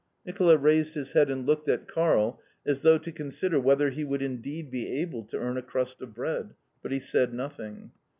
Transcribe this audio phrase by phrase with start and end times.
[0.25, 4.23] Nicola raised his head and looked at Karl as though to consider whether he would
[4.23, 7.91] indeed be able to earn a crust of bread, but he said nothing.